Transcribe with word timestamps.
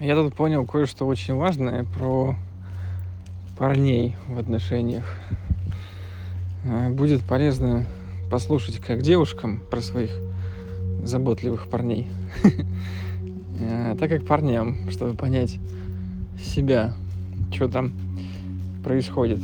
Я 0.00 0.14
тут 0.14 0.32
понял 0.32 0.64
кое-что 0.64 1.08
очень 1.08 1.34
важное 1.34 1.82
про 1.82 2.36
парней 3.58 4.14
в 4.28 4.38
отношениях. 4.38 5.12
Э, 6.64 6.88
будет 6.90 7.20
полезно 7.22 7.84
послушать 8.30 8.78
как 8.78 9.02
девушкам 9.02 9.60
про 9.68 9.80
своих 9.80 10.12
заботливых 11.02 11.66
парней, 11.66 12.06
э, 13.60 13.96
так 13.98 14.08
как 14.08 14.24
парням, 14.24 14.88
чтобы 14.92 15.16
понять 15.16 15.58
себя, 16.40 16.94
что 17.52 17.66
там 17.68 17.92
происходит. 18.84 19.40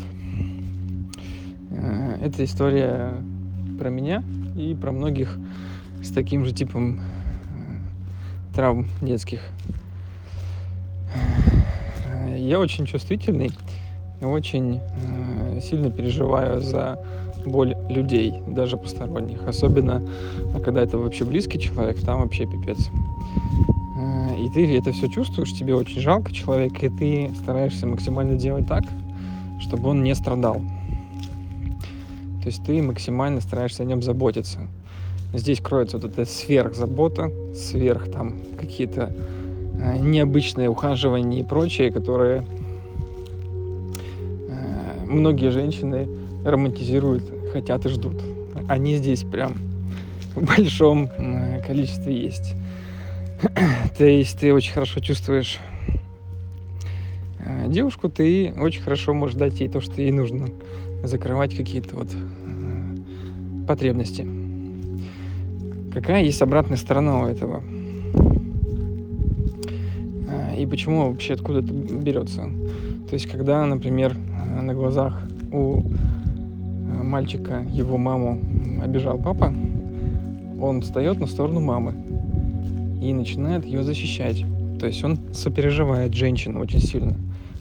Э, 1.70 2.18
это 2.22 2.44
история 2.44 3.12
про 3.76 3.90
меня 3.90 4.22
и 4.56 4.76
про 4.80 4.92
многих 4.92 5.36
с 6.00 6.12
таким 6.12 6.44
же 6.44 6.52
типом 6.52 7.00
травм 8.54 8.86
детских. 9.02 9.40
Я 12.36 12.58
очень 12.60 12.86
чувствительный, 12.86 13.50
очень 14.20 14.80
э, 14.80 15.60
сильно 15.60 15.90
переживаю 15.90 16.60
за 16.60 16.98
боль 17.46 17.76
людей, 17.88 18.34
даже 18.46 18.76
посторонних. 18.76 19.46
Особенно, 19.46 20.02
когда 20.64 20.82
это 20.82 20.98
вообще 20.98 21.24
близкий 21.24 21.58
человек, 21.58 22.00
там 22.00 22.20
вообще 22.20 22.46
пипец. 22.46 22.90
Э, 23.96 24.36
и 24.38 24.48
ты 24.50 24.76
это 24.76 24.92
все 24.92 25.08
чувствуешь, 25.08 25.52
тебе 25.52 25.74
очень 25.74 26.00
жалко 26.00 26.32
человека, 26.32 26.86
и 26.86 26.88
ты 26.90 27.30
стараешься 27.42 27.86
максимально 27.86 28.36
делать 28.36 28.66
так, 28.66 28.84
чтобы 29.60 29.90
он 29.90 30.02
не 30.02 30.14
страдал. 30.14 30.60
То 32.42 32.48
есть 32.48 32.64
ты 32.64 32.82
максимально 32.82 33.40
стараешься 33.40 33.84
о 33.84 33.86
нем 33.86 34.02
заботиться. 34.02 34.60
Здесь 35.32 35.60
кроется 35.60 35.98
вот 35.98 36.10
эта 36.10 36.24
сверхзабота, 36.24 37.32
сверх 37.54 38.10
там 38.10 38.34
какие-то 38.58 39.12
э, 39.80 39.98
необычные 39.98 40.68
ухаживания 40.68 41.40
и 41.40 41.44
прочее, 41.44 41.90
которые 41.90 42.44
э, 44.48 45.04
многие 45.06 45.50
женщины 45.50 46.08
романтизируют, 46.44 47.24
хотят 47.52 47.86
и 47.86 47.88
ждут. 47.88 48.22
Они 48.68 48.96
здесь 48.96 49.22
прям 49.22 49.54
в 50.34 50.44
большом 50.44 51.10
э, 51.16 51.62
количестве 51.66 52.16
есть. 52.16 52.54
То 53.98 54.04
есть 54.04 54.38
ты 54.38 54.52
очень 54.52 54.72
хорошо 54.72 55.00
чувствуешь 55.00 55.58
девушку, 57.66 58.08
ты 58.08 58.54
очень 58.58 58.82
хорошо 58.82 59.12
можешь 59.12 59.36
дать 59.36 59.60
ей 59.60 59.68
то, 59.68 59.80
что 59.80 60.00
ей 60.00 60.12
нужно, 60.12 60.48
закрывать 61.02 61.54
какие-то 61.54 61.96
вот 61.96 62.08
потребности. 63.66 64.26
Какая 65.92 66.24
есть 66.24 66.42
обратная 66.42 66.76
сторона 66.76 67.20
у 67.20 67.26
этого? 67.26 67.62
И 70.56 70.66
почему 70.66 71.10
вообще 71.10 71.34
откуда 71.34 71.60
это 71.60 71.72
берется? 71.72 72.42
То 73.08 73.14
есть, 73.14 73.26
когда, 73.26 73.64
например, 73.66 74.16
на 74.62 74.74
глазах 74.74 75.22
у 75.52 75.80
а, 75.80 77.02
мальчика 77.02 77.64
его 77.70 77.98
маму 77.98 78.40
обижал 78.82 79.18
папа, 79.18 79.52
он 80.60 80.82
встает 80.82 81.18
на 81.20 81.26
сторону 81.26 81.60
мамы 81.60 81.94
и 83.02 83.12
начинает 83.12 83.64
ее 83.64 83.82
защищать. 83.82 84.44
То 84.78 84.86
есть 84.86 85.02
он 85.04 85.18
сопереживает 85.32 86.14
женщину 86.14 86.60
очень 86.60 86.80
сильно. 86.80 87.14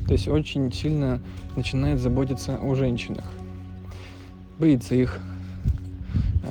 То 0.07 0.13
есть 0.13 0.27
очень 0.27 0.71
сильно 0.71 1.21
начинает 1.55 1.99
заботиться 1.99 2.57
о 2.57 2.75
женщинах. 2.75 3.25
Боится 4.59 4.95
их, 4.95 5.19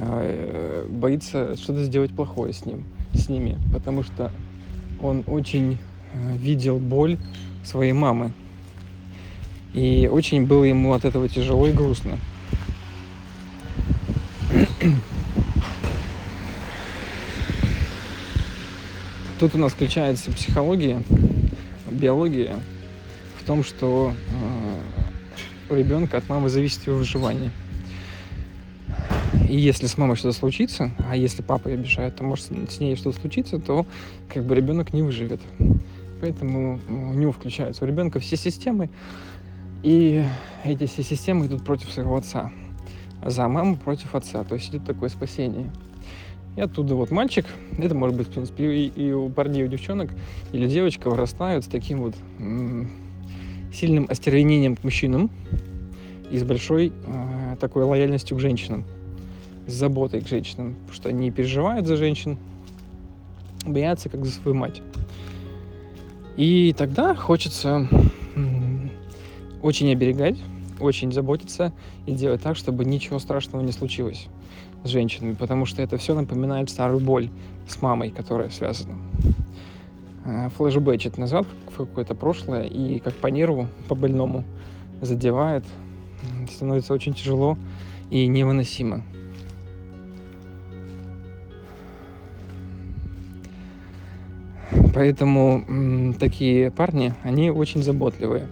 а, 0.01 0.87
боится 0.89 1.57
что-то 1.57 1.85
сделать 1.85 2.13
плохое 2.13 2.53
с 2.53 2.67
ним, 2.67 2.85
с 3.13 3.29
ними, 3.29 3.59
потому 3.73 4.03
что 4.03 4.31
он 5.01 5.25
очень 5.27 5.79
видел 6.15 6.79
боль 6.79 7.19
своей 7.65 7.93
мамы. 7.93 8.33
И 9.75 10.09
очень 10.11 10.47
было 10.47 10.65
ему 10.65 10.93
от 10.93 11.05
этого 11.05 11.29
тяжело 11.29 11.67
и 11.67 11.73
грустно. 11.73 12.19
Тут 19.41 19.55
у 19.55 19.59
нас 19.59 19.73
включается 19.73 20.31
психология, 20.31 21.03
биология 21.91 22.61
в 23.41 23.45
том, 23.45 23.65
что 23.65 24.15
э, 24.31 24.81
у 25.73 25.75
ребенка 25.75 26.19
от 26.19 26.29
мамы 26.29 26.49
зависит 26.49 26.87
его 26.87 26.99
выживание. 26.99 27.51
И 29.49 29.59
если 29.59 29.87
с 29.87 29.99
мамой 29.99 30.17
что-то 30.17 30.39
случится, 30.39 30.93
а 31.09 31.17
если 31.17 31.43
папа 31.43 31.71
обижает, 31.71 32.17
то 32.17 32.25
может 32.25 32.47
с 32.71 32.79
ней 32.79 32.95
что-то 32.97 33.19
случится, 33.19 33.59
то 33.59 33.87
как 34.33 34.45
бы 34.45 34.55
ребенок 34.55 34.93
не 34.93 35.03
выживет. 35.03 35.41
Поэтому 36.23 36.79
у 36.89 37.15
него 37.15 37.33
включаются 37.33 37.85
у 37.85 37.87
ребенка 37.89 38.21
все 38.21 38.37
системы, 38.37 38.91
и 39.83 40.25
эти 40.63 40.87
все 40.87 41.03
системы 41.03 41.47
идут 41.47 41.65
против 41.65 41.91
своего 41.91 42.17
отца. 42.17 42.53
За 43.25 43.49
маму 43.49 43.77
против 43.77 44.15
отца. 44.15 44.45
То 44.45 44.55
есть 44.55 44.71
идет 44.71 44.85
такое 44.85 45.09
спасение. 45.09 45.73
И 46.55 46.61
оттуда 46.61 46.95
вот 46.95 47.11
мальчик, 47.11 47.45
это 47.77 47.97
может 47.97 48.17
быть, 48.17 48.29
в 48.29 48.31
принципе, 48.31 48.73
и, 48.73 48.87
и 48.87 49.13
у 49.13 49.31
парней, 49.31 49.63
и 49.63 49.65
у 49.65 49.69
девчонок, 49.69 50.11
или 50.53 50.69
девочка 50.69 51.11
вырастают 51.11 51.65
с 51.65 51.69
таким 51.69 52.03
вот 52.03 52.15
м- 52.39 52.89
сильным 53.75 54.07
остервенением 54.09 54.77
к 54.77 54.85
мужчинам 54.85 55.29
и 56.31 56.39
с 56.39 56.45
большой 56.45 56.93
э, 57.05 57.57
такой 57.59 57.83
лояльностью 57.83 58.37
к 58.37 58.41
женщинам 58.41 58.85
с 59.67 59.73
заботой 59.73 60.21
к 60.21 60.29
женщинам, 60.29 60.75
потому 60.75 60.95
что 60.95 61.09
они 61.09 61.33
переживают 61.33 61.89
за 61.89 61.97
женщин, 61.97 62.39
боятся 63.67 64.09
как 64.09 64.25
за 64.25 64.31
свою 64.31 64.57
мать. 64.57 64.83
И 66.37 66.75
тогда 66.77 67.15
хочется 67.15 67.89
очень 69.63 69.93
оберегать, 69.93 70.39
очень 70.81 71.13
заботиться 71.13 71.73
и 72.07 72.13
делать 72.13 72.43
так, 72.43 72.57
чтобы 72.57 72.85
ничего 72.85 73.19
страшного 73.19 73.63
не 73.63 73.73
случилось 73.73 74.27
с 74.85 74.89
женщинами, 74.89 75.35
потому 75.35 75.67
что 75.67 75.83
это 75.83 75.97
все 75.97 76.15
напоминает 76.15 76.69
старую 76.69 77.01
боль 77.01 77.31
с 77.69 77.81
мамой, 77.81 78.11
которая 78.11 78.51
связана. 78.51 78.97
А, 80.25 80.49
флешбэчит 80.51 81.19
назад 81.19 81.47
в 81.71 81.77
какое-то 81.77 82.15
прошлое 82.15 82.65
и 82.65 82.99
как 82.99 83.15
по 83.15 83.29
нерву, 83.29 83.69
по 83.89 83.95
больному 83.95 84.45
задевает, 85.01 85.65
становится 86.53 86.95
очень 86.95 87.15
тяжело 87.15 87.57
и 88.11 88.27
невыносимо. 88.27 89.03
Поэтому 94.95 96.15
такие 96.19 96.71
парни, 96.71 97.15
они 97.23 97.51
очень 97.51 97.83
заботливые 97.83 98.47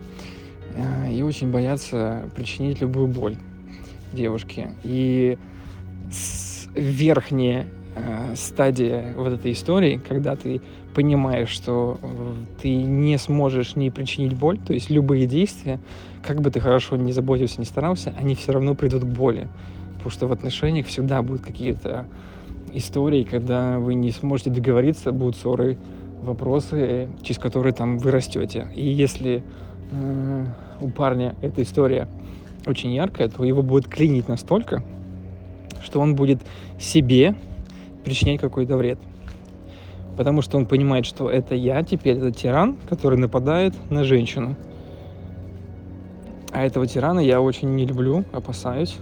э, 0.75 1.13
и 1.13 1.23
очень 1.23 1.51
боятся 1.51 2.31
причинить 2.35 2.81
любую 2.81 3.09
боль 3.09 3.37
девушке. 4.13 4.71
И 4.83 5.39
верхняя 6.75 7.67
э, 7.95 8.35
стадия 8.37 9.13
вот 9.17 9.33
этой 9.33 9.53
истории, 9.53 10.01
когда 10.09 10.37
ты 10.37 10.61
понимаешь, 10.95 11.51
что 11.51 11.99
э, 12.01 12.35
ты 12.63 12.75
не 12.75 13.19
сможешь 13.19 13.77
не 13.77 13.91
причинить 13.91 14.35
боль, 14.35 14.59
то 14.59 14.73
есть 14.73 14.91
любые 14.91 15.27
действия, 15.27 15.79
как 16.23 16.41
бы 16.41 16.51
ты 16.51 16.61
хорошо 16.61 16.97
не 16.97 17.13
заботился, 17.13 17.61
не 17.61 17.67
старался, 17.67 18.15
они 18.19 18.35
все 18.35 18.53
равно 18.53 18.75
придут 18.75 19.03
к 19.03 19.07
боли. 19.07 19.49
Потому 19.95 20.11
что 20.11 20.27
в 20.27 20.33
отношениях 20.33 20.87
всегда 20.87 21.21
будут 21.23 21.43
какие-то 21.43 22.07
истории, 22.73 23.25
когда 23.25 23.79
вы 23.79 23.95
не 23.95 24.11
сможете 24.13 24.51
договориться, 24.51 25.13
будут 25.13 25.37
ссоры, 25.37 25.77
вопросы, 26.23 27.09
через 27.23 27.39
которые 27.39 27.73
там 27.73 27.99
вы 27.99 28.11
растете. 28.11 28.69
И 28.75 28.89
если 28.89 29.43
э, 29.91 30.47
у 30.81 30.89
парня 30.89 31.35
эта 31.41 31.63
история 31.63 32.09
очень 32.67 32.93
яркая, 32.93 33.29
то 33.29 33.45
его 33.45 33.63
будет 33.63 33.89
клинить 33.89 34.29
настолько, 34.29 34.83
что 35.83 36.01
он 36.01 36.15
будет 36.15 36.41
себе 36.79 37.35
причинять 38.05 38.41
какой-то 38.41 38.77
вред. 38.77 38.99
Потому 40.17 40.43
что 40.43 40.59
он 40.59 40.67
понимает, 40.67 41.07
что 41.07 41.31
это 41.31 41.55
я 41.55 41.83
теперь, 41.83 42.19
это 42.19 42.31
тиран, 42.31 42.77
который 42.89 43.19
нападает 43.19 43.75
на 43.91 44.05
женщину. 44.05 44.57
А 46.53 46.65
этого 46.65 46.87
тирана 46.87 47.21
я 47.21 47.41
очень 47.41 47.75
не 47.75 47.87
люблю, 47.87 48.25
опасаюсь. 48.33 48.97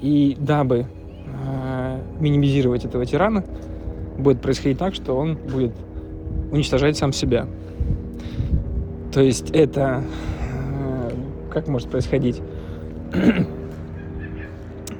И 0.00 0.36
дабы 0.38 0.86
э, 1.26 2.00
минимизировать 2.18 2.84
этого 2.84 3.06
тирана, 3.06 3.44
будет 4.18 4.40
происходить 4.40 4.78
так, 4.78 4.94
что 4.94 5.14
он 5.14 5.36
будет 5.36 5.72
уничтожать 6.50 6.96
сам 6.96 7.12
себя. 7.12 7.46
То 9.12 9.20
есть 9.20 9.50
это 9.50 10.02
э, 10.50 11.10
как 11.50 11.68
может 11.68 11.90
происходить? 11.90 12.42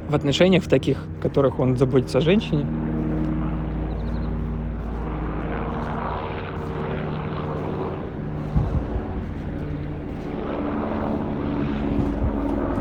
в 0.09 0.15
отношениях 0.15 0.63
в 0.63 0.69
таких, 0.69 0.99
в 1.19 1.21
которых 1.21 1.59
он 1.59 1.77
заботится 1.77 2.19
о 2.19 2.21
женщине, 2.21 2.65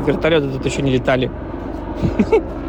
вертолеты 0.06 0.48
тут 0.50 0.64
еще 0.64 0.82
не 0.82 0.92
летали. 0.92 1.30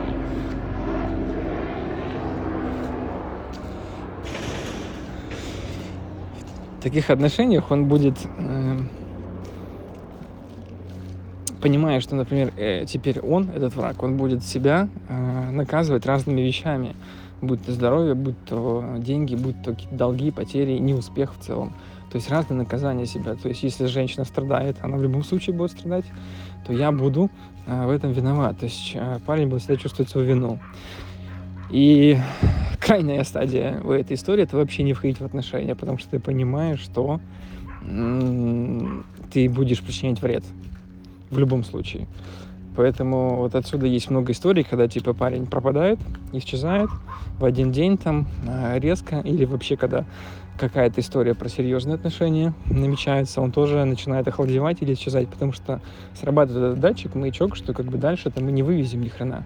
таких 6.87 7.09
отношениях 7.09 7.69
он 7.69 7.85
будет, 7.85 8.15
э, 8.37 8.79
понимая, 11.61 11.99
что, 11.99 12.15
например, 12.15 12.53
э, 12.55 12.85
теперь 12.85 13.19
он, 13.19 13.49
этот 13.49 13.75
враг, 13.75 14.01
он 14.03 14.15
будет 14.15 14.41
себя 14.43 14.87
э, 15.09 15.51
наказывать 15.51 16.05
разными 16.05 16.39
вещами, 16.39 16.95
будь 17.41 17.65
то 17.65 17.73
здоровье, 17.73 18.13
будь 18.13 18.41
то 18.45 18.85
деньги, 18.99 19.35
будь 19.35 19.61
то 19.63 19.75
долги, 19.91 20.31
потери, 20.31 20.77
неуспех 20.77 21.33
в 21.37 21.43
целом. 21.43 21.73
То 22.09 22.15
есть 22.15 22.29
разные 22.29 22.57
наказания 22.57 23.05
себя. 23.05 23.35
То 23.35 23.49
есть 23.49 23.63
если 23.63 23.85
женщина 23.87 24.23
страдает, 24.23 24.77
она 24.81 24.95
в 24.95 25.03
любом 25.03 25.25
случае 25.25 25.57
будет 25.57 25.71
страдать, 25.71 26.05
то 26.65 26.71
я 26.71 26.93
буду 26.93 27.29
э, 27.65 27.85
в 27.85 27.89
этом 27.89 28.13
виноват. 28.13 28.59
То 28.59 28.65
есть 28.65 28.93
э, 28.95 29.19
парень 29.25 29.49
будет 29.49 29.61
всегда 29.61 29.75
чувствовать 29.75 30.09
свою 30.09 30.25
вину. 30.25 30.59
И 31.69 32.17
крайняя 32.87 33.25
стадия 33.25 33.81
в 33.81 33.91
этой 33.91 34.15
истории 34.15 34.43
это 34.43 34.55
вообще 34.55 34.83
не 34.83 34.93
входить 34.93 35.19
в 35.19 35.25
отношения, 35.25 35.75
потому 35.75 35.97
что 35.97 36.11
ты 36.11 36.19
понимаешь, 36.19 36.79
что 36.79 37.19
ты 39.31 39.49
будешь 39.49 39.81
причинять 39.81 40.21
вред 40.21 40.45
в 41.29 41.37
любом 41.37 41.65
случае. 41.65 42.07
Поэтому 42.77 43.37
вот 43.37 43.55
отсюда 43.55 43.87
есть 43.87 44.09
много 44.09 44.31
историй, 44.31 44.63
когда 44.63 44.87
типа 44.87 45.13
парень 45.13 45.47
пропадает, 45.47 45.99
исчезает 46.31 46.89
в 47.39 47.43
один 47.43 47.71
день 47.71 47.97
там 47.97 48.27
а, 48.47 48.77
резко, 48.79 49.19
или 49.19 49.43
вообще 49.45 49.75
когда 49.75 50.05
какая-то 50.57 51.01
история 51.01 51.33
про 51.33 51.49
серьезные 51.49 51.95
отношения 51.95 52.53
намечается, 52.67 53.41
он 53.41 53.51
тоже 53.51 53.83
начинает 53.83 54.27
охладевать 54.27 54.81
или 54.81 54.93
исчезать, 54.93 55.27
потому 55.27 55.51
что 55.51 55.81
срабатывает 56.13 56.71
этот 56.71 56.79
датчик, 56.79 57.15
маячок, 57.15 57.55
что 57.55 57.73
как 57.73 57.87
бы 57.87 57.97
дальше-то 57.97 58.41
мы 58.41 58.51
не 58.51 58.63
вывезем 58.63 59.01
ни 59.01 59.09
хрена. 59.09 59.43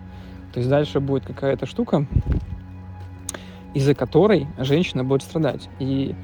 То 0.53 0.59
есть 0.59 0.69
дальше 0.69 0.99
будет 0.99 1.25
какая-то 1.25 1.65
штука, 1.65 2.05
из-за 3.73 3.95
которой 3.95 4.47
женщина 4.57 5.03
будет 5.03 5.23
страдать. 5.23 5.69
И 5.79 6.15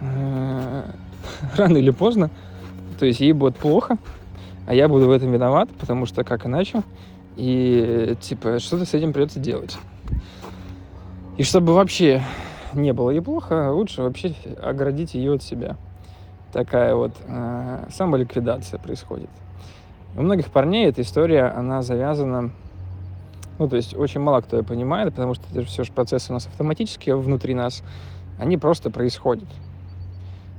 э, 0.00 0.82
рано 1.56 1.76
или 1.76 1.90
поздно, 1.90 2.30
то 2.98 3.06
есть 3.06 3.20
ей 3.20 3.32
будет 3.32 3.56
плохо, 3.56 3.98
а 4.66 4.74
я 4.74 4.88
буду 4.88 5.06
в 5.06 5.10
этом 5.10 5.32
виноват, 5.32 5.70
потому 5.78 6.06
что 6.06 6.24
как 6.24 6.46
иначе. 6.46 6.82
И 7.36 8.16
типа 8.20 8.58
что-то 8.58 8.84
с 8.84 8.94
этим 8.94 9.12
придется 9.12 9.38
делать. 9.38 9.78
И 11.36 11.44
чтобы 11.44 11.72
вообще 11.72 12.22
не 12.74 12.92
было 12.92 13.10
ей 13.10 13.20
плохо, 13.20 13.70
лучше 13.70 14.02
вообще 14.02 14.34
оградить 14.60 15.14
ее 15.14 15.34
от 15.34 15.42
себя. 15.42 15.76
Такая 16.52 16.94
вот 16.94 17.12
э, 17.26 17.86
самоликвидация 17.90 18.78
происходит. 18.78 19.30
У 20.16 20.22
многих 20.22 20.50
парней 20.50 20.88
эта 20.88 21.02
история, 21.02 21.44
она 21.44 21.82
завязана, 21.82 22.50
ну, 23.58 23.68
то 23.68 23.76
есть 23.76 23.96
очень 23.96 24.20
мало 24.20 24.40
кто 24.40 24.56
ее 24.56 24.62
понимает, 24.62 25.14
потому 25.14 25.34
что 25.34 25.44
это 25.52 25.64
все 25.64 25.84
же 25.84 25.92
процессы 25.92 26.30
у 26.30 26.34
нас 26.34 26.46
автоматические 26.46 27.16
внутри 27.16 27.54
нас, 27.54 27.82
они 28.38 28.56
просто 28.56 28.90
происходят. 28.90 29.48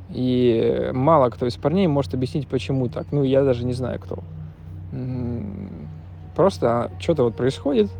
И 0.09 0.89
мало 0.93 1.29
кто 1.29 1.45
из 1.45 1.55
парней 1.55 1.87
может 1.87 2.13
объяснить, 2.13 2.47
почему 2.47 2.89
так. 2.89 3.07
Ну, 3.11 3.23
я 3.23 3.43
даже 3.43 3.63
не 3.63 3.73
знаю, 3.73 3.99
кто. 3.99 4.19
Просто 6.35 6.91
что-то 6.99 7.23
вот 7.23 7.35
происходит, 7.35 7.91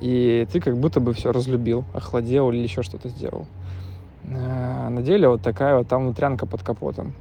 и 0.00 0.46
ты 0.52 0.60
как 0.60 0.76
будто 0.76 1.00
бы 1.00 1.12
все 1.12 1.32
разлюбил, 1.32 1.84
охладел 1.94 2.50
или 2.50 2.58
еще 2.58 2.82
что-то 2.82 3.08
сделал. 3.08 3.46
А 4.24 4.90
на 4.90 5.02
деле 5.02 5.28
вот 5.28 5.42
такая 5.42 5.76
вот 5.76 5.88
там 5.88 6.04
внутрянка 6.04 6.46
под 6.46 6.62
капотом. 6.62 7.14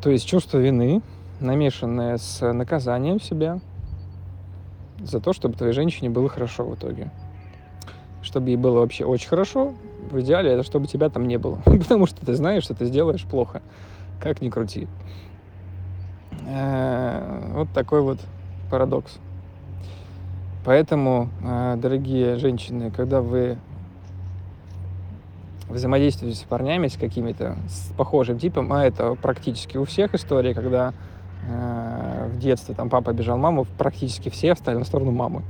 То 0.00 0.10
есть 0.10 0.26
чувство 0.26 0.58
вины, 0.58 1.02
намешанное 1.40 2.18
с 2.18 2.52
наказанием 2.52 3.20
себя 3.20 3.60
за 5.02 5.20
то, 5.20 5.32
чтобы 5.32 5.56
твоей 5.56 5.72
женщине 5.72 6.10
было 6.10 6.28
хорошо 6.28 6.64
в 6.64 6.74
итоге. 6.74 7.10
Чтобы 8.22 8.50
ей 8.50 8.56
было 8.56 8.80
вообще 8.80 9.04
очень 9.04 9.28
хорошо, 9.28 9.74
в 10.10 10.20
идеале 10.20 10.50
это 10.52 10.62
чтобы 10.62 10.86
тебя 10.86 11.08
там 11.08 11.26
не 11.26 11.38
было. 11.38 11.56
Потому 11.64 12.06
что 12.06 12.24
ты 12.24 12.34
знаешь, 12.34 12.64
что 12.64 12.74
ты 12.74 12.86
сделаешь 12.86 13.24
плохо. 13.24 13.62
Как 14.20 14.40
ни 14.40 14.50
крути. 14.50 14.86
Э, 16.46 17.52
вот 17.54 17.68
такой 17.72 18.02
вот 18.02 18.18
парадокс. 18.70 19.18
Поэтому, 20.64 21.28
э, 21.42 21.76
дорогие 21.76 22.36
женщины, 22.36 22.90
когда 22.90 23.20
вы 23.20 23.58
взаимодействуете 25.68 26.38
с 26.38 26.42
парнями, 26.42 26.86
с 26.86 26.96
какими-то, 26.96 27.56
с 27.68 27.92
похожим 27.96 28.38
типом, 28.38 28.72
а 28.72 28.84
это 28.84 29.14
практически 29.14 29.76
у 29.76 29.84
всех 29.84 30.14
истории, 30.14 30.52
когда 30.52 30.92
э, 31.48 32.11
в 32.26 32.38
детстве 32.38 32.74
там 32.74 32.88
папа 32.88 33.10
обижал 33.10 33.38
маму, 33.38 33.66
практически 33.78 34.28
все 34.28 34.54
встали 34.54 34.76
на 34.76 34.84
сторону 34.84 35.10
мамы. 35.12 35.42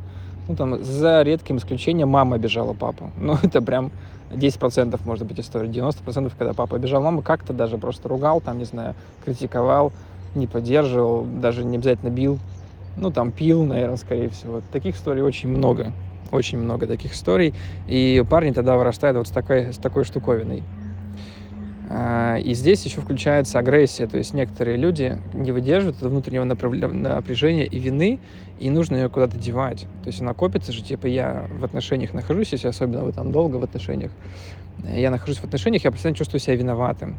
Ну, 0.49 0.57
там, 0.57 0.83
за 0.83 1.23
редким 1.23 1.59
исключением, 1.59 2.09
мама 2.09 2.37
обижала 2.37 2.73
папу. 2.73 3.11
Ну, 3.19 3.37
это 3.43 3.63
прям 3.63 3.91
10% 4.31 5.01
может 5.05 5.27
быть 5.27 5.41
история, 5.41 5.69
90% 5.69 6.33
когда 6.37 6.53
папа 6.53 6.77
обижал 6.77 7.03
маму, 7.03 7.23
как-то 7.23 7.53
даже 7.53 7.79
просто 7.79 8.09
ругал, 8.09 8.41
там, 8.41 8.59
не 8.59 8.65
знаю, 8.65 8.95
критиковал, 9.25 9.93
не 10.35 10.47
поддерживал, 10.47 11.25
даже 11.25 11.65
не 11.65 11.77
обязательно 11.77 12.11
бил, 12.11 12.39
ну, 12.97 13.11
там, 13.11 13.31
пил, 13.33 13.65
наверное, 13.65 13.97
скорее 13.97 14.29
всего. 14.31 14.63
Таких 14.73 14.97
историй 14.97 15.23
очень 15.23 15.49
много, 15.49 15.93
очень 16.31 16.59
много 16.59 16.87
таких 16.87 17.15
историй, 17.15 17.55
и 17.87 18.25
парни 18.29 18.53
тогда 18.53 18.77
вырастают 18.77 19.17
вот 19.17 19.29
с 19.29 19.31
такой, 19.31 19.73
с 19.73 19.79
такой 19.79 20.05
штуковиной. 20.05 20.63
А, 21.91 22.37
и 22.37 22.55
здесь 22.55 22.85
еще 22.85 23.01
включается 23.01 23.59
агрессия, 23.59 24.07
то 24.07 24.17
есть 24.17 24.35
некоторые 24.35 24.77
люди 24.77 25.19
не 25.35 25.53
выдерживают 25.53 25.97
этого 25.99 26.11
внутреннего 26.11 26.45
напряжения 26.45 27.67
и 27.67 27.79
вины, 27.79 28.21
и 28.59 28.71
нужно 28.71 28.97
ее 28.97 29.09
куда-то 29.09 29.37
девать. 29.37 29.87
То 30.03 30.09
есть 30.09 30.21
она 30.21 30.35
копится 30.35 30.73
же, 30.73 30.83
типа 30.83 31.07
я 31.07 31.49
в 31.59 31.65
отношениях 31.65 32.15
нахожусь, 32.15 32.53
если 32.53 32.69
особенно 32.69 33.05
вы 33.05 33.13
там 33.13 33.33
долго 33.33 33.57
в 33.57 33.65
отношениях, 33.65 34.13
я 34.85 35.11
нахожусь 35.11 35.39
в 35.39 35.45
отношениях, 35.45 35.85
я 35.85 35.91
постоянно 35.91 36.17
чувствую 36.17 36.41
себя 36.41 36.57
виноватым. 36.57 37.17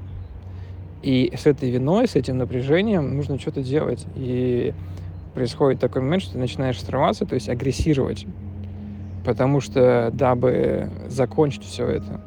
И 1.01 1.33
с 1.37 1.45
этой 1.45 1.69
виной, 1.69 2.07
с 2.07 2.15
этим 2.15 2.37
напряжением 2.37 3.17
нужно 3.17 3.37
что-то 3.37 3.61
делать. 3.61 4.05
И 4.15 4.73
происходит 5.33 5.81
такой 5.81 6.01
момент, 6.01 6.23
что 6.23 6.33
ты 6.33 6.37
начинаешь 6.37 6.81
срываться, 6.81 7.25
то 7.25 7.35
есть 7.35 7.49
агрессировать. 7.49 8.25
Потому 9.25 9.59
что, 9.59 10.11
дабы 10.13 10.89
закончить 11.09 11.63
все 11.63 11.87
это, 11.87 12.21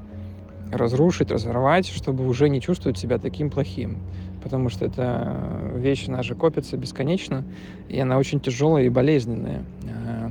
разрушить, 0.72 1.30
разорвать, 1.30 1.86
чтобы 1.86 2.26
уже 2.26 2.48
не 2.48 2.60
чувствовать 2.60 2.98
себя 2.98 3.18
таким 3.18 3.50
плохим. 3.50 3.98
Потому 4.42 4.68
что 4.68 4.84
эта 4.84 5.72
вещь, 5.74 6.08
она 6.08 6.22
же 6.22 6.34
копится 6.34 6.76
бесконечно, 6.76 7.44
и 7.88 7.98
она 7.98 8.18
очень 8.18 8.40
тяжелая 8.40 8.84
и 8.84 8.88
болезненная. 8.88 9.64
Э, 9.84 10.30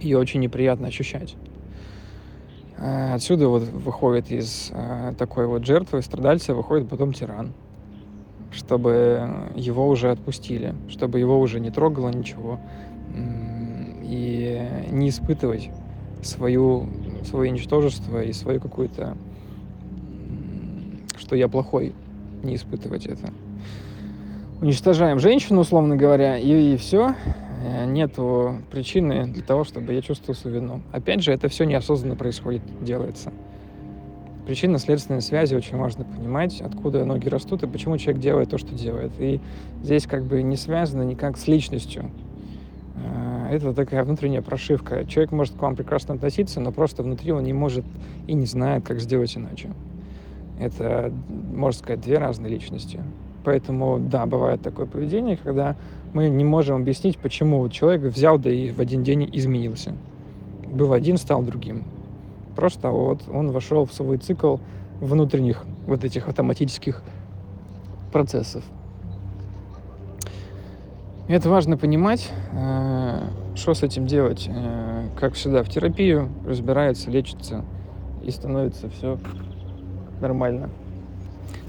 Ее 0.00 0.18
очень 0.18 0.40
неприятно 0.40 0.88
ощущать. 0.88 1.34
Э, 2.76 3.14
отсюда 3.14 3.48
вот 3.48 3.62
выходит 3.62 4.30
из 4.30 4.70
э, 4.72 5.14
такой 5.18 5.46
вот 5.46 5.64
жертвы, 5.64 6.02
страдальца, 6.02 6.54
выходит 6.54 6.88
потом 6.88 7.12
тиран. 7.12 7.54
Чтобы 8.50 9.50
его 9.54 9.88
уже 9.88 10.10
отпустили, 10.10 10.74
чтобы 10.88 11.18
его 11.18 11.38
уже 11.38 11.60
не 11.60 11.70
трогало 11.70 12.08
ничего. 12.08 12.58
И 14.02 14.68
не 14.90 15.10
испытывать 15.10 15.70
свою 16.22 16.88
свое 17.24 17.50
ничтожество 17.50 18.22
и 18.22 18.32
свою 18.32 18.60
какую-то, 18.60 19.16
что 21.16 21.36
я 21.36 21.48
плохой, 21.48 21.94
не 22.42 22.56
испытывать 22.56 23.06
это. 23.06 23.32
Уничтожаем 24.60 25.18
женщину, 25.18 25.60
условно 25.60 25.96
говоря, 25.96 26.36
и, 26.38 26.74
и 26.74 26.76
все. 26.76 27.14
Э, 27.62 27.86
нету 27.86 28.56
причины 28.70 29.26
для 29.26 29.42
того, 29.42 29.64
чтобы 29.64 29.92
я 29.92 30.02
чувствовал 30.02 30.34
свою 30.34 30.56
вину. 30.56 30.82
Опять 30.92 31.22
же, 31.22 31.32
это 31.32 31.48
все 31.48 31.64
неосознанно 31.64 32.16
происходит, 32.16 32.62
делается. 32.82 33.32
Причинно-следственные 34.46 35.20
связи 35.20 35.54
очень 35.54 35.76
важно 35.76 36.04
понимать, 36.04 36.60
откуда 36.60 37.04
ноги 37.04 37.28
растут 37.28 37.62
и 37.62 37.66
почему 37.66 37.98
человек 37.98 38.22
делает 38.22 38.50
то, 38.50 38.58
что 38.58 38.74
делает. 38.74 39.12
И 39.18 39.40
здесь 39.82 40.06
как 40.06 40.24
бы 40.24 40.42
не 40.42 40.56
связано 40.56 41.02
никак 41.02 41.36
с 41.36 41.46
личностью. 41.46 42.10
Это 43.50 43.72
такая 43.72 44.04
внутренняя 44.04 44.42
прошивка. 44.42 45.06
Человек 45.06 45.32
может 45.32 45.54
к 45.54 45.62
вам 45.62 45.74
прекрасно 45.74 46.14
относиться, 46.14 46.60
но 46.60 46.70
просто 46.70 47.02
внутри 47.02 47.32
он 47.32 47.44
не 47.44 47.54
может 47.54 47.84
и 48.26 48.34
не 48.34 48.44
знает, 48.44 48.84
как 48.86 49.00
сделать 49.00 49.34
иначе. 49.36 49.70
Это, 50.60 51.10
можно 51.54 51.78
сказать, 51.78 52.02
две 52.02 52.18
разные 52.18 52.52
личности. 52.52 53.00
Поэтому, 53.44 53.98
да, 53.98 54.26
бывает 54.26 54.60
такое 54.60 54.84
поведение, 54.84 55.38
когда 55.38 55.76
мы 56.12 56.28
не 56.28 56.44
можем 56.44 56.82
объяснить, 56.82 57.16
почему 57.16 57.66
человек 57.70 58.02
взял, 58.02 58.38
да 58.38 58.50
и 58.50 58.70
в 58.70 58.80
один 58.80 59.02
день 59.02 59.28
изменился. 59.32 59.94
Был 60.66 60.92
один, 60.92 61.16
стал 61.16 61.42
другим. 61.42 61.84
Просто 62.54 62.90
вот 62.90 63.22
он 63.32 63.50
вошел 63.50 63.86
в 63.86 63.94
свой 63.94 64.18
цикл 64.18 64.58
внутренних 65.00 65.64
вот 65.86 66.04
этих 66.04 66.28
автоматических 66.28 67.02
процессов. 68.12 68.62
Это 71.28 71.50
важно 71.50 71.76
понимать, 71.76 72.30
э, 72.52 73.20
что 73.54 73.74
с 73.74 73.82
этим 73.82 74.06
делать. 74.06 74.48
Э, 74.50 75.08
как 75.20 75.34
всегда, 75.34 75.62
в 75.62 75.68
терапию 75.68 76.30
разбирается, 76.46 77.10
лечится 77.10 77.66
и 78.24 78.30
становится 78.30 78.88
все 78.88 79.18
нормально. 80.22 80.70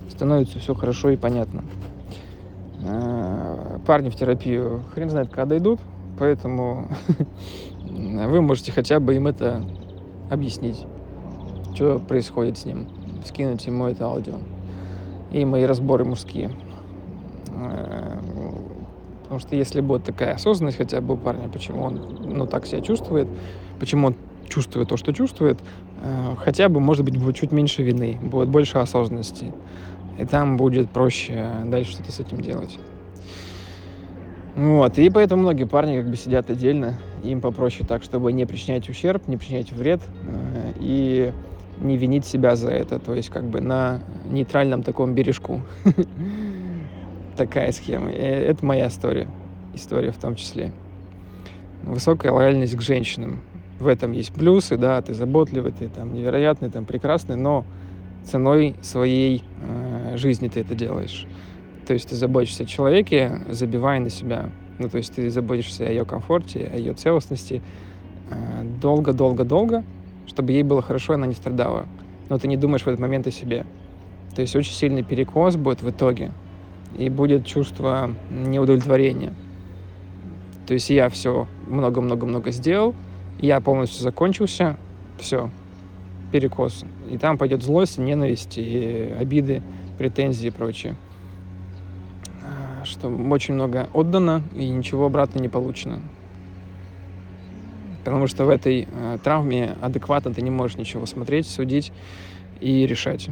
Становится 0.09 0.59
все 0.59 0.73
хорошо 0.73 1.09
и 1.09 1.17
понятно. 1.17 1.65
Э, 2.81 3.79
парни 3.85 4.09
в 4.09 4.15
терапию 4.15 4.83
хрен 4.93 5.09
знает, 5.09 5.29
когда 5.29 5.57
идут, 5.57 5.81
поэтому 6.17 6.87
вы 7.81 8.41
можете 8.41 8.71
хотя 8.71 9.01
бы 9.01 9.13
им 9.15 9.27
это 9.27 9.61
объяснить, 10.29 10.85
что 11.75 11.99
происходит 11.99 12.57
с 12.57 12.63
ним, 12.63 12.87
скинуть 13.25 13.65
ему 13.65 13.87
это 13.87 14.05
аудио. 14.05 14.35
и 15.33 15.43
мои 15.43 15.65
разборы 15.65 16.05
мужские. 16.05 16.49
Потому 19.29 19.41
что 19.41 19.55
если 19.55 19.79
будет 19.81 20.05
такая 20.05 20.33
осознанность 20.33 20.79
хотя 20.79 21.01
бы 21.01 21.13
у 21.13 21.17
парня, 21.17 21.49
почему 21.49 21.83
он 21.83 22.17
ну, 22.19 22.47
так 22.47 22.65
себя 22.65 22.81
чувствует, 22.81 23.27
почему 23.79 24.07
он 24.07 24.15
чувствует 24.47 24.89
то, 24.89 24.97
что 24.97 25.13
чувствует, 25.13 25.59
э, 26.01 26.35
хотя 26.39 26.67
бы, 26.67 26.79
может 26.79 27.05
быть, 27.05 27.15
будет 27.15 27.35
чуть 27.35 27.51
меньше 27.51 27.83
вины, 27.83 28.17
будет 28.23 28.49
больше 28.49 28.79
осознанности. 28.79 29.53
И 30.17 30.25
там 30.25 30.57
будет 30.57 30.89
проще 30.89 31.47
дальше 31.65 31.91
что-то 31.91 32.11
с 32.11 32.19
этим 32.19 32.41
делать. 32.41 32.79
Вот, 34.55 34.97
и 34.97 35.11
поэтому 35.11 35.43
многие 35.43 35.65
парни 35.65 35.97
как 35.97 36.09
бы 36.09 36.17
сидят 36.17 36.49
отдельно, 36.49 36.97
им 37.23 37.39
попроще 37.39 37.85
так, 37.87 38.01
чтобы 38.01 38.33
не 38.33 38.47
причинять 38.47 38.89
ущерб, 38.89 39.27
не 39.27 39.37
причинять 39.37 39.71
вред 39.71 40.01
э, 40.23 40.73
и 40.79 41.33
не 41.79 41.97
винить 41.97 42.25
себя 42.25 42.55
за 42.55 42.71
это, 42.71 42.97
то 42.97 43.13
есть 43.13 43.29
как 43.29 43.43
бы 43.43 43.61
на 43.61 44.01
нейтральном 44.25 44.81
таком 44.81 45.13
бережку. 45.13 45.61
Такая 47.39 47.71
схема. 47.71 48.11
Это 48.11 48.65
моя 48.65 48.89
история, 48.89 49.29
история 49.73 50.11
в 50.11 50.17
том 50.17 50.35
числе. 50.35 50.73
Высокая 51.83 52.33
лояльность 52.33 52.75
к 52.75 52.81
женщинам. 52.81 53.39
В 53.79 53.87
этом 53.87 54.11
есть 54.11 54.33
плюсы, 54.33 54.75
да, 54.75 55.01
ты 55.01 55.13
заботливый, 55.13 55.71
ты 55.71 55.87
там 55.87 56.13
невероятный, 56.13 56.69
там 56.69 56.83
прекрасный, 56.83 57.37
но 57.37 57.63
ценой 58.25 58.75
своей 58.81 59.45
э, 59.61 60.17
жизни 60.17 60.49
ты 60.49 60.59
это 60.59 60.75
делаешь. 60.75 61.27
То 61.87 61.93
есть 61.93 62.09
ты 62.09 62.15
заботишься 62.17 62.63
о 62.63 62.65
человеке, 62.65 63.39
забивая 63.47 64.01
на 64.01 64.09
себя. 64.09 64.49
Ну, 64.77 64.89
то 64.89 64.97
есть 64.97 65.13
ты 65.13 65.29
заботишься 65.29 65.87
о 65.87 65.89
ее 65.89 66.03
комфорте, 66.03 66.69
о 66.73 66.75
ее 66.75 66.93
целостности 66.93 67.61
э, 68.31 68.63
долго-долго-долго, 68.81 69.85
чтобы 70.27 70.51
ей 70.51 70.63
было 70.63 70.81
хорошо, 70.81 71.13
и 71.13 71.15
она 71.15 71.25
не 71.25 71.35
страдала. 71.35 71.85
Но 72.27 72.37
ты 72.37 72.49
не 72.49 72.57
думаешь 72.57 72.81
в 72.81 72.87
этот 72.87 72.99
момент 72.99 73.27
о 73.27 73.31
себе. 73.31 73.65
То 74.35 74.41
есть 74.41 74.57
очень 74.57 74.73
сильный 74.73 75.03
перекос 75.03 75.55
будет 75.55 75.81
в 75.81 75.89
итоге. 75.89 76.33
И 76.97 77.09
будет 77.09 77.45
чувство 77.45 78.13
неудовлетворения. 78.29 79.33
То 80.67 80.73
есть 80.73 80.89
я 80.89 81.09
все 81.09 81.47
много-много-много 81.67 82.51
сделал, 82.51 82.93
я 83.39 83.59
полностью 83.61 84.03
закончился, 84.03 84.77
все, 85.17 85.49
перекос. 86.31 86.85
И 87.09 87.17
там 87.17 87.37
пойдет 87.37 87.63
злость, 87.63 87.97
ненависть, 87.97 88.57
и 88.57 89.15
обиды, 89.19 89.63
претензии 89.97 90.47
и 90.47 90.51
прочее. 90.51 90.95
А, 92.43 92.85
что 92.85 93.09
очень 93.09 93.53
много 93.53 93.89
отдано, 93.93 94.43
и 94.53 94.69
ничего 94.69 95.05
обратно 95.05 95.39
не 95.39 95.49
получено. 95.49 96.01
Потому 98.03 98.27
что 98.27 98.45
в 98.45 98.49
этой 98.49 98.87
э, 98.91 99.17
травме 99.23 99.75
адекватно 99.81 100.33
ты 100.33 100.41
не 100.41 100.51
можешь 100.51 100.77
ничего 100.77 101.05
смотреть, 101.05 101.47
судить 101.47 101.91
и 102.59 102.85
решать. 102.85 103.29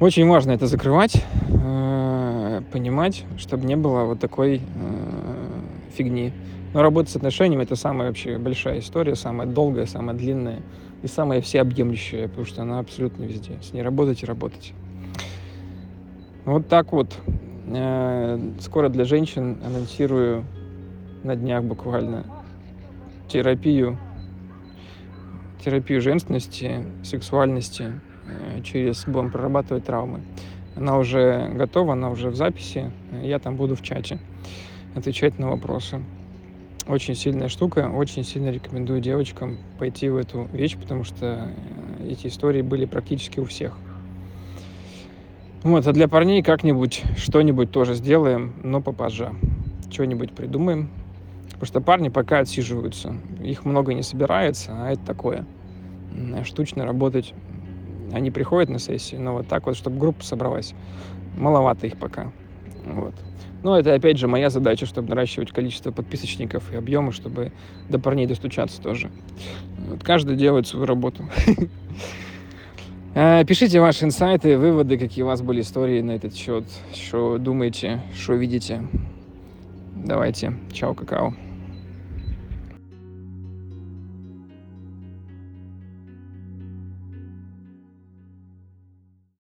Очень 0.00 0.26
важно 0.28 0.52
это 0.52 0.66
закрывать, 0.66 1.22
э, 1.62 2.62
понимать, 2.72 3.26
чтобы 3.36 3.66
не 3.66 3.76
было 3.76 4.04
вот 4.04 4.18
такой 4.18 4.56
э, 4.56 4.60
фигни. 5.94 6.32
Но 6.72 6.80
работать 6.80 7.12
с 7.12 7.16
отношениями 7.16 7.64
это 7.64 7.76
самая 7.76 8.08
вообще 8.08 8.38
большая 8.38 8.78
история, 8.78 9.14
самая 9.14 9.46
долгая, 9.46 9.84
самая 9.84 10.16
длинная 10.16 10.60
и 11.02 11.06
самая 11.06 11.42
всеобъемлющая, 11.42 12.28
потому 12.28 12.46
что 12.46 12.62
она 12.62 12.78
абсолютно 12.78 13.24
везде. 13.24 13.58
С 13.60 13.74
ней 13.74 13.82
работать 13.82 14.22
и 14.22 14.26
работать. 14.26 14.72
Вот 16.46 16.66
так 16.66 16.92
вот. 16.92 17.14
Э, 17.66 18.38
скоро 18.60 18.88
для 18.88 19.04
женщин 19.04 19.58
анонсирую 19.62 20.46
на 21.24 21.36
днях 21.36 21.62
буквально 21.62 22.24
терапию, 23.28 23.98
терапию 25.62 26.00
женственности, 26.00 26.86
сексуальности. 27.04 28.00
Э, 28.40 28.60
через 28.62 29.04
будем 29.06 29.30
прорабатывать 29.30 29.84
травмы. 29.84 30.20
Она 30.76 30.98
уже 30.98 31.48
готова, 31.54 31.92
она 31.92 32.10
уже 32.10 32.30
в 32.30 32.36
записи. 32.36 32.90
Я 33.22 33.38
там 33.38 33.56
буду 33.56 33.76
в 33.76 33.82
чате 33.82 34.18
отвечать 34.94 35.38
на 35.38 35.48
вопросы 35.48 36.02
очень 36.90 37.14
сильная 37.14 37.48
штука. 37.48 37.90
Очень 37.90 38.24
сильно 38.24 38.50
рекомендую 38.50 39.00
девочкам 39.00 39.58
пойти 39.78 40.08
в 40.08 40.16
эту 40.16 40.48
вещь, 40.52 40.76
потому 40.76 41.04
что 41.04 41.48
э, 42.00 42.10
эти 42.10 42.26
истории 42.26 42.62
были 42.62 42.84
практически 42.84 43.40
у 43.40 43.44
всех. 43.44 43.76
Вот, 45.62 45.86
а 45.86 45.92
для 45.92 46.08
парней 46.08 46.42
как-нибудь 46.42 47.02
что-нибудь 47.16 47.70
тоже 47.70 47.94
сделаем, 47.94 48.54
но 48.62 48.80
попозже. 48.80 49.32
Что-нибудь 49.90 50.32
придумаем. 50.32 50.90
Потому 51.46 51.66
что 51.66 51.80
парни 51.80 52.08
пока 52.08 52.38
отсиживаются. 52.38 53.14
Их 53.42 53.64
много 53.64 53.92
не 53.92 54.02
собирается, 54.02 54.72
а 54.72 54.92
это 54.92 55.04
такое. 55.04 55.44
Штучно 56.44 56.86
работать. 56.86 57.34
Они 58.12 58.30
приходят 58.30 58.68
на 58.70 58.78
сессии, 58.78 59.16
но 59.16 59.34
вот 59.34 59.48
так 59.48 59.66
вот, 59.66 59.76
чтобы 59.76 59.98
группа 59.98 60.24
собралась, 60.24 60.74
маловато 61.36 61.86
их 61.86 61.96
пока. 61.96 62.32
Вот. 62.84 63.14
Но 63.62 63.78
это, 63.78 63.94
опять 63.94 64.18
же, 64.18 64.26
моя 64.26 64.48
задача, 64.48 64.86
чтобы 64.86 65.10
наращивать 65.10 65.52
количество 65.52 65.90
подписочников 65.90 66.72
и 66.72 66.76
объемы, 66.76 67.12
чтобы 67.12 67.52
до 67.88 67.98
парней 67.98 68.26
достучаться 68.26 68.80
тоже. 68.80 69.10
Вот 69.88 70.02
каждый 70.02 70.36
делает 70.36 70.66
свою 70.66 70.86
работу. 70.86 71.24
А, 73.12 73.42
пишите 73.42 73.80
ваши 73.80 74.04
инсайты, 74.04 74.56
выводы, 74.56 74.96
какие 74.96 75.24
у 75.24 75.26
вас 75.26 75.42
были 75.42 75.62
истории 75.62 76.00
на 76.00 76.12
этот 76.12 76.32
счет, 76.32 76.64
что 76.94 77.38
думаете, 77.38 78.00
что 78.14 78.34
видите. 78.34 78.86
Давайте. 79.96 80.54
Чао, 80.72 80.94
какао. 80.94 81.34